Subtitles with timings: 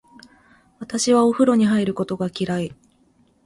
[0.79, 2.75] 私はお風呂に入ることが嫌い。